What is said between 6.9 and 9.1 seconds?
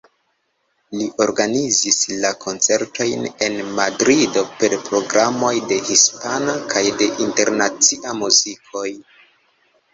de internacia muzikoj.